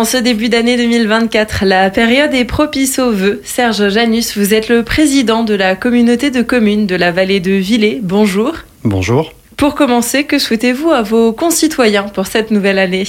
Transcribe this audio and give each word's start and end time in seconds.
En 0.00 0.06
ce 0.06 0.16
début 0.16 0.48
d'année 0.48 0.78
2024, 0.78 1.66
la 1.66 1.90
période 1.90 2.32
est 2.32 2.46
propice 2.46 2.98
aux 2.98 3.12
vœux. 3.12 3.42
Serge 3.44 3.90
Janus, 3.90 4.34
vous 4.38 4.54
êtes 4.54 4.70
le 4.70 4.82
président 4.82 5.44
de 5.44 5.52
la 5.52 5.76
communauté 5.76 6.30
de 6.30 6.40
communes 6.40 6.86
de 6.86 6.94
la 6.96 7.12
vallée 7.12 7.38
de 7.38 7.52
Villers. 7.52 8.00
Bonjour. 8.02 8.54
Bonjour. 8.82 9.34
Pour 9.58 9.74
commencer, 9.74 10.24
que 10.24 10.38
souhaitez-vous 10.38 10.90
à 10.90 11.02
vos 11.02 11.34
concitoyens 11.34 12.04
pour 12.04 12.26
cette 12.26 12.50
nouvelle 12.50 12.78
année? 12.78 13.04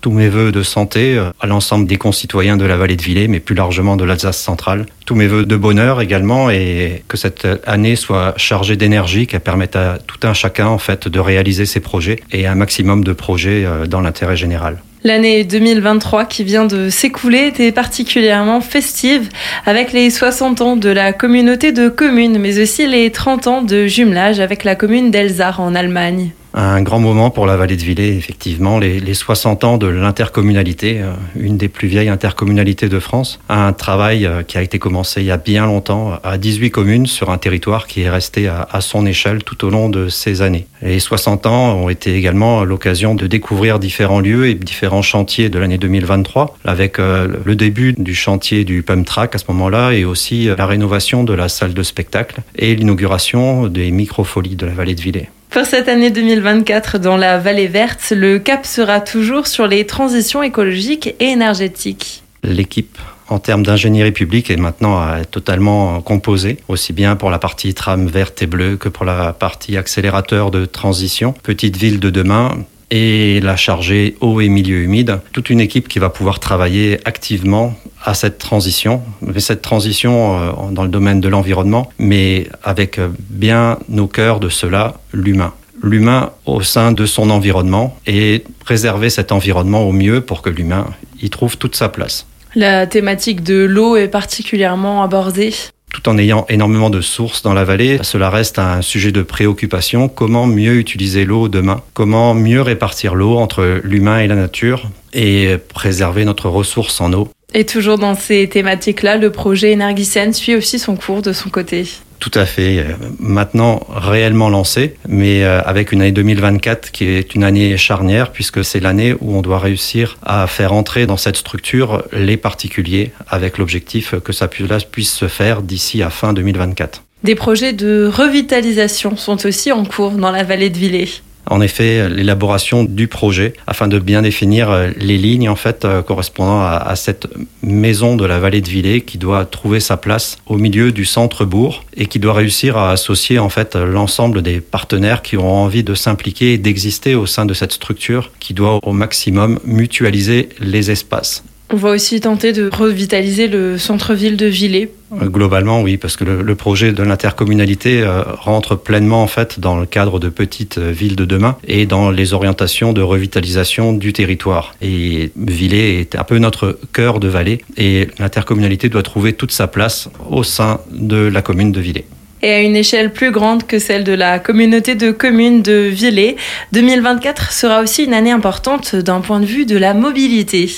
Tous 0.00 0.12
mes 0.12 0.28
voeux 0.28 0.52
de 0.52 0.62
santé 0.62 1.18
euh, 1.18 1.30
à 1.40 1.48
l'ensemble 1.48 1.88
des 1.88 1.96
concitoyens 1.96 2.56
de 2.56 2.64
la 2.64 2.76
vallée 2.76 2.94
de 2.94 3.02
Villers, 3.02 3.26
mais 3.26 3.40
plus 3.40 3.56
largement 3.56 3.96
de 3.96 4.04
l'Alsace 4.04 4.40
centrale. 4.40 4.86
Tous 5.04 5.16
mes 5.16 5.26
voeux 5.26 5.46
de 5.46 5.56
bonheur 5.56 6.00
également 6.00 6.48
et 6.48 7.02
que 7.08 7.16
cette 7.16 7.44
année 7.66 7.96
soit 7.96 8.34
chargée 8.36 8.76
d'énergie, 8.76 9.26
qu'elle 9.26 9.40
permette 9.40 9.74
à 9.74 9.98
tout 10.06 10.24
un 10.24 10.32
chacun 10.32 10.68
en 10.68 10.78
fait 10.78 11.08
de 11.08 11.18
réaliser 11.18 11.66
ses 11.66 11.80
projets 11.80 12.20
et 12.30 12.46
un 12.46 12.54
maximum 12.54 13.02
de 13.02 13.12
projets 13.12 13.64
euh, 13.64 13.86
dans 13.86 14.00
l'intérêt 14.00 14.36
général. 14.36 14.78
L'année 15.06 15.44
2023 15.44 16.24
qui 16.24 16.42
vient 16.42 16.64
de 16.64 16.90
s'écouler 16.90 17.46
était 17.46 17.70
particulièrement 17.70 18.60
festive 18.60 19.28
avec 19.64 19.92
les 19.92 20.10
60 20.10 20.60
ans 20.62 20.76
de 20.76 20.88
la 20.88 21.12
communauté 21.12 21.70
de 21.70 21.88
communes, 21.88 22.40
mais 22.40 22.58
aussi 22.58 22.88
les 22.88 23.12
30 23.12 23.46
ans 23.46 23.62
de 23.62 23.86
jumelage 23.86 24.40
avec 24.40 24.64
la 24.64 24.74
commune 24.74 25.12
d'Elzar 25.12 25.60
en 25.60 25.76
Allemagne 25.76 26.32
un 26.56 26.80
grand 26.80 27.00
moment 27.00 27.30
pour 27.30 27.46
la 27.46 27.56
vallée 27.56 27.76
de 27.76 27.82
Villers, 27.82 28.16
effectivement, 28.16 28.78
les, 28.78 28.98
les 28.98 29.14
60 29.14 29.64
ans 29.64 29.76
de 29.76 29.86
l'intercommunalité, 29.86 31.02
euh, 31.02 31.12
une 31.38 31.58
des 31.58 31.68
plus 31.68 31.86
vieilles 31.86 32.08
intercommunalités 32.08 32.88
de 32.88 32.98
France, 32.98 33.38
un 33.50 33.74
travail 33.74 34.24
euh, 34.24 34.42
qui 34.42 34.56
a 34.56 34.62
été 34.62 34.78
commencé 34.78 35.20
il 35.20 35.26
y 35.26 35.30
a 35.30 35.36
bien 35.36 35.66
longtemps 35.66 36.18
à 36.24 36.38
18 36.38 36.70
communes 36.70 37.06
sur 37.06 37.30
un 37.30 37.36
territoire 37.36 37.86
qui 37.86 38.02
est 38.02 38.10
resté 38.10 38.48
à, 38.48 38.80
son 38.80 39.04
échelle 39.06 39.42
tout 39.42 39.64
au 39.64 39.70
long 39.70 39.88
de 39.88 40.08
ces 40.08 40.42
années. 40.42 40.66
Les 40.80 41.00
60 41.00 41.46
ans 41.46 41.74
ont 41.74 41.88
été 41.88 42.14
également 42.14 42.64
l'occasion 42.64 43.14
de 43.14 43.26
découvrir 43.26 43.78
différents 43.78 44.20
lieux 44.20 44.48
et 44.48 44.54
différents 44.54 45.02
chantiers 45.02 45.48
de 45.48 45.58
l'année 45.58 45.78
2023, 45.78 46.56
avec 46.64 46.98
euh, 46.98 47.28
le 47.44 47.56
début 47.56 47.92
du 47.92 48.14
chantier 48.14 48.64
du 48.64 48.82
Pump 48.82 49.04
Track 49.06 49.34
à 49.34 49.38
ce 49.38 49.44
moment-là 49.48 49.92
et 49.92 50.04
aussi 50.04 50.48
la 50.56 50.66
rénovation 50.66 51.24
de 51.24 51.34
la 51.34 51.48
salle 51.48 51.74
de 51.74 51.82
spectacle 51.82 52.40
et 52.56 52.74
l'inauguration 52.74 53.66
des 53.66 53.90
microfolies 53.90 54.56
de 54.56 54.66
la 54.66 54.72
vallée 54.72 54.94
de 54.94 55.02
Villers. 55.02 55.28
Pour 55.56 55.64
cette 55.64 55.88
année 55.88 56.10
2024, 56.10 56.98
dans 56.98 57.16
la 57.16 57.38
vallée 57.38 57.66
verte, 57.66 58.12
le 58.14 58.38
cap 58.38 58.66
sera 58.66 59.00
toujours 59.00 59.46
sur 59.46 59.66
les 59.66 59.86
transitions 59.86 60.42
écologiques 60.42 61.14
et 61.18 61.28
énergétiques. 61.28 62.22
L'équipe 62.42 62.98
en 63.30 63.38
termes 63.38 63.62
d'ingénierie 63.62 64.12
publique 64.12 64.50
est 64.50 64.58
maintenant 64.58 65.02
totalement 65.30 66.02
composée, 66.02 66.58
aussi 66.68 66.92
bien 66.92 67.16
pour 67.16 67.30
la 67.30 67.38
partie 67.38 67.72
trame 67.72 68.06
verte 68.06 68.42
et 68.42 68.46
bleue 68.46 68.76
que 68.76 68.90
pour 68.90 69.06
la 69.06 69.32
partie 69.32 69.78
accélérateur 69.78 70.50
de 70.50 70.66
transition. 70.66 71.32
Petite 71.42 71.78
ville 71.78 72.00
de 72.00 72.10
demain, 72.10 72.50
et 72.90 73.40
la 73.40 73.56
chargée 73.56 74.16
eau 74.20 74.40
et 74.40 74.48
milieu 74.48 74.78
humide. 74.78 75.20
Toute 75.32 75.50
une 75.50 75.60
équipe 75.60 75.88
qui 75.88 75.98
va 75.98 76.10
pouvoir 76.10 76.40
travailler 76.40 76.98
activement 77.04 77.74
à 78.04 78.14
cette 78.14 78.38
transition, 78.38 79.02
cette 79.38 79.62
transition 79.62 80.38
euh, 80.38 80.52
dans 80.70 80.82
le 80.82 80.88
domaine 80.88 81.20
de 81.20 81.28
l'environnement, 81.28 81.90
mais 81.98 82.48
avec 82.62 82.98
euh, 82.98 83.08
bien 83.30 83.78
au 83.96 84.06
cœur 84.06 84.40
de 84.40 84.48
cela 84.48 84.94
l'humain. 85.12 85.54
L'humain 85.82 86.30
au 86.46 86.62
sein 86.62 86.92
de 86.92 87.04
son 87.04 87.30
environnement 87.30 87.98
et 88.06 88.44
préserver 88.64 89.10
cet 89.10 89.30
environnement 89.30 89.82
au 89.82 89.92
mieux 89.92 90.20
pour 90.20 90.40
que 90.40 90.50
l'humain 90.50 90.86
y 91.20 91.28
trouve 91.28 91.58
toute 91.58 91.76
sa 91.76 91.88
place. 91.88 92.26
La 92.54 92.86
thématique 92.86 93.42
de 93.42 93.64
l'eau 93.64 93.96
est 93.96 94.08
particulièrement 94.08 95.02
abordée 95.02 95.52
tout 95.96 96.10
en 96.10 96.18
ayant 96.18 96.44
énormément 96.50 96.90
de 96.90 97.00
sources 97.00 97.40
dans 97.42 97.54
la 97.54 97.64
vallée, 97.64 97.98
cela 98.02 98.28
reste 98.28 98.58
un 98.58 98.82
sujet 98.82 99.12
de 99.12 99.22
préoccupation. 99.22 100.08
Comment 100.08 100.46
mieux 100.46 100.74
utiliser 100.74 101.24
l'eau 101.24 101.48
demain? 101.48 101.80
Comment 101.94 102.34
mieux 102.34 102.60
répartir 102.60 103.14
l'eau 103.14 103.38
entre 103.38 103.80
l'humain 103.82 104.18
et 104.18 104.26
la 104.26 104.34
nature 104.34 104.90
et 105.14 105.56
préserver 105.72 106.26
notre 106.26 106.50
ressource 106.50 107.00
en 107.00 107.14
eau? 107.14 107.28
Et 107.54 107.64
toujours 107.64 107.96
dans 107.96 108.14
ces 108.14 108.46
thématiques-là, 108.46 109.16
le 109.16 109.30
projet 109.32 109.72
Energisen 109.72 110.34
suit 110.34 110.54
aussi 110.54 110.78
son 110.78 110.96
cours 110.96 111.22
de 111.22 111.32
son 111.32 111.48
côté. 111.48 111.86
Tout 112.18 112.30
à 112.34 112.46
fait. 112.46 112.84
Maintenant 113.18 113.86
réellement 113.94 114.48
lancé, 114.48 114.96
mais 115.08 115.44
euh, 115.44 115.60
avec 115.62 115.92
une 115.92 116.00
année 116.00 116.12
2024 116.12 116.90
qui 116.90 117.04
est 117.04 117.34
une 117.34 117.44
année 117.44 117.76
charnière 117.76 118.32
puisque 118.32 118.64
c'est 118.64 118.80
l'année 118.80 119.14
où 119.20 119.36
on 119.36 119.42
doit 119.42 119.58
réussir 119.58 120.18
à 120.24 120.46
faire 120.46 120.72
entrer 120.72 121.06
dans 121.06 121.16
cette 121.16 121.36
structure 121.36 122.02
les 122.12 122.36
particuliers 122.36 123.12
avec 123.28 123.58
l'objectif 123.58 124.14
que 124.20 124.32
ça 124.32 124.48
puisse 124.48 125.12
se 125.12 125.28
faire 125.28 125.62
d'ici 125.62 126.02
à 126.02 126.10
fin 126.10 126.32
2024. 126.32 127.02
Des 127.22 127.34
projets 127.34 127.72
de 127.72 128.10
revitalisation 128.12 129.16
sont 129.16 129.46
aussi 129.46 129.72
en 129.72 129.84
cours 129.84 130.12
dans 130.12 130.30
la 130.30 130.44
vallée 130.44 130.70
de 130.70 130.78
Villers 130.78 131.10
en 131.48 131.60
effet 131.60 132.08
l'élaboration 132.08 132.84
du 132.84 133.08
projet 133.08 133.54
afin 133.66 133.88
de 133.88 133.98
bien 133.98 134.22
définir 134.22 134.70
euh, 134.70 134.90
les 134.96 135.18
lignes 135.18 135.48
en 135.48 135.56
fait 135.56 135.84
euh, 135.84 136.02
correspondant 136.02 136.62
à, 136.62 136.94
cette 136.96 137.28
maison 137.62 138.16
de 138.16 138.24
la 138.24 138.38
vallée 138.38 138.60
de 138.60 138.68
Villers 138.68 139.02
qui 139.02 139.18
doit 139.18 139.44
trouver 139.44 139.80
sa 139.80 139.96
place 139.96 140.38
au 140.46 140.56
milieu 140.56 140.92
du 140.92 141.04
centre-bourg 141.04 141.84
et 141.96 142.06
qui 142.06 142.18
doit 142.18 142.34
réussir 142.34 142.76
à 142.76 142.90
associer 142.90 143.38
en 143.38 143.48
fait 143.48 143.76
l'ensemble 143.76 144.42
des 144.42 144.60
partenaires 144.60 145.22
qui 145.22 145.36
ont 145.36 145.52
envie 145.52 145.84
de 145.84 145.94
s'impliquer 145.94 146.54
et 146.54 146.58
d'exister 146.58 147.14
au 147.14 147.26
sein 147.26 147.46
de 147.46 147.54
cette 147.54 147.72
structure 147.72 148.30
qui 148.40 148.54
doit 148.54 148.78
au 148.82 148.92
maximum 148.92 149.58
mutualiser 149.64 150.48
les 150.60 150.90
espaces. 150.90 151.44
On 151.72 151.76
va 151.76 151.90
aussi 151.90 152.20
tenter 152.20 152.52
de 152.52 152.70
revitaliser 152.72 153.48
le 153.48 153.76
centre-ville 153.76 154.36
de 154.36 154.46
Villers. 154.46 154.88
Euh, 155.20 155.26
globalement, 155.26 155.82
oui, 155.82 155.96
parce 155.96 156.16
que 156.16 156.22
le, 156.22 156.54
projet 156.54 156.92
de 156.92 157.02
l'intercommunalité 157.02 158.02
euh, 158.02 158.22
rentre 158.22 158.76
pleinement 158.76 159.22
en 159.22 159.26
fait 159.26 159.58
dans 159.58 159.76
le 159.76 159.84
cadre 159.84 160.20
de 160.20 160.28
petites 160.28 160.78
euh, 160.78 160.92
villes 160.92 161.16
de 161.16 161.24
demain 161.24 161.56
et 161.66 161.84
dans 161.86 162.10
les 162.12 162.34
orientations 162.34 162.92
de 162.92 163.02
revitalisation 163.02 163.92
du 163.92 164.12
territoire. 164.12 164.76
Et 164.80 165.32
Villers 165.36 165.98
est 166.00 166.14
un 166.14 166.22
peu 166.22 166.38
notre 166.38 166.78
cœur 166.92 167.18
de 167.18 167.26
vallée 167.26 167.62
et 167.76 168.08
l'intercommunalité 168.20 168.88
doit 168.88 169.02
trouver 169.02 169.32
toute 169.32 169.50
sa 169.50 169.66
place 169.66 170.08
au 170.30 170.44
sein 170.44 170.80
de 170.92 171.16
la 171.16 171.42
commune 171.42 171.72
de 171.72 171.80
Villers 171.80 172.06
et 172.42 172.52
à 172.52 172.60
une 172.60 172.76
échelle 172.76 173.12
plus 173.12 173.32
grande 173.32 173.66
que 173.66 173.78
celle 173.78 174.04
de 174.04 174.12
la 174.12 174.38
communauté 174.38 174.94
de 174.94 175.10
communes 175.10 175.62
de 175.62 175.88
Villers. 175.90 176.36
2024 176.72 177.50
sera 177.50 177.80
aussi 177.80 178.04
une 178.04 178.14
année 178.14 178.30
importante 178.30 178.94
d'un 178.94 179.20
point 179.20 179.40
de 179.40 179.46
vue 179.46 179.64
de 179.64 179.76
la 179.76 179.94
mobilité. 179.94 180.70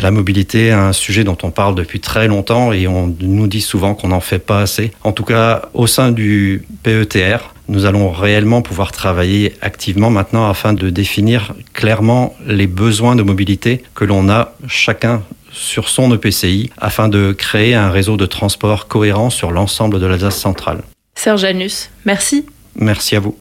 La 0.00 0.10
mobilité 0.10 0.68
est 0.68 0.72
un 0.72 0.92
sujet 0.92 1.24
dont 1.24 1.36
on 1.42 1.50
parle 1.50 1.74
depuis 1.74 2.00
très 2.00 2.26
longtemps 2.28 2.72
et 2.72 2.86
on 2.86 3.14
nous 3.20 3.46
dit 3.46 3.60
souvent 3.60 3.94
qu'on 3.94 4.08
n'en 4.08 4.20
fait 4.20 4.38
pas 4.38 4.60
assez. 4.60 4.92
En 5.04 5.12
tout 5.12 5.24
cas, 5.24 5.62
au 5.74 5.86
sein 5.86 6.12
du 6.12 6.66
PETR, 6.82 7.52
nous 7.68 7.86
allons 7.86 8.10
réellement 8.10 8.62
pouvoir 8.62 8.92
travailler 8.92 9.54
activement 9.60 10.10
maintenant 10.10 10.48
afin 10.48 10.72
de 10.72 10.90
définir 10.90 11.54
clairement 11.72 12.34
les 12.46 12.66
besoins 12.66 13.16
de 13.16 13.22
mobilité 13.22 13.82
que 13.94 14.04
l'on 14.04 14.28
a 14.28 14.54
chacun 14.66 15.22
sur 15.52 15.88
son 15.88 16.14
EPCI 16.14 16.70
afin 16.78 17.08
de 17.08 17.32
créer 17.32 17.74
un 17.74 17.90
réseau 17.90 18.16
de 18.16 18.26
transport 18.26 18.88
cohérent 18.88 19.30
sur 19.30 19.52
l'ensemble 19.52 20.00
de 20.00 20.06
l'Alsace 20.06 20.38
centrale. 20.38 20.82
Serge 21.14 21.42
Janus, 21.42 21.90
merci. 22.04 22.46
Merci 22.74 23.16
à 23.16 23.20
vous. 23.20 23.30